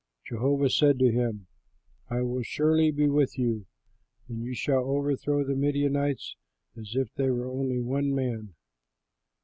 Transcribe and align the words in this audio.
Jehovah 0.25 0.71
said 0.71 0.97
to 0.97 1.11
him, 1.11 1.45
"I 2.09 2.21
will 2.23 2.41
surely 2.41 2.89
be 2.89 3.07
with 3.07 3.37
you, 3.37 3.67
and 4.27 4.41
you 4.43 4.55
shall 4.55 4.83
overthrow 4.83 5.43
the 5.43 5.53
Midianites 5.53 6.35
as 6.75 6.95
if 6.95 7.13
they 7.13 7.29
were 7.29 7.45
only 7.51 7.79
one 7.79 8.15
man." 8.15 8.55